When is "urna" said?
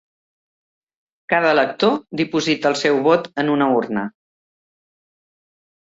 3.81-4.07